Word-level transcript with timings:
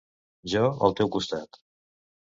Jo, 0.53 0.63
al 0.87 0.97
teu 1.03 1.13
costat. 1.19 1.65